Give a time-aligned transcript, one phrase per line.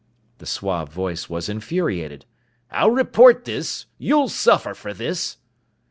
[0.39, 2.25] The suave voice was infuriated:
[2.71, 3.85] "I'll report this!
[3.99, 5.37] You'll suffer for this!"